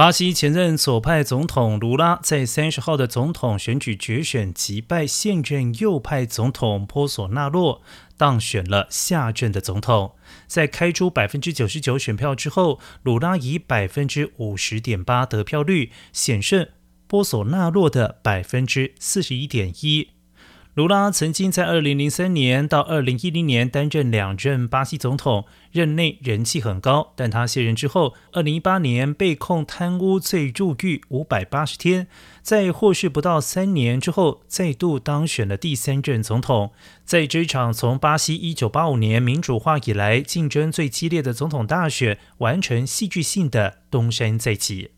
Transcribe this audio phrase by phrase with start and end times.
[0.00, 7.82] 巴西前任左派总统卢拉在三十号的总统选举决选击败现任右派总统波索纳洛，
[8.16, 10.12] 当选了下任的总统。
[10.46, 16.66] 在开出百分之九十九选票之后，卢拉以百分之五十点八得票率险胜
[17.06, 20.08] 波索纳洛的百分之四十一点一。
[20.80, 27.12] 卢拉曾经在二零零三年到二零一零年担任两任巴西总统，任内人气很高。
[27.14, 32.06] 但他卸任之后，二零一八年被控贪污罪入狱五百八十天，
[32.40, 36.72] 在获释不到三年之后，再度当选了第三任总统。
[37.04, 44.92] 在这场从巴西一九八五年民主化以来竞争最激烈的总统大选，完成戏剧性的东山再起。